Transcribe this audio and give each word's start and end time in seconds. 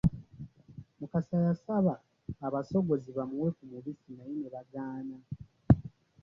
Mukasa 0.99 1.35
yasaba 1.47 1.91
abasogozi 2.47 3.09
bamuwe 3.17 3.49
ku 3.57 3.63
mubisi 3.71 4.09
naye 4.17 4.35
ne 4.37 4.49
bagaana. 4.53 5.17